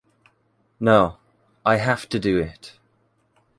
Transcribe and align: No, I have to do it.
No, 0.79 1.19
I 1.63 1.75
have 1.75 2.09
to 2.09 2.17
do 2.17 2.37
it. 2.39 2.79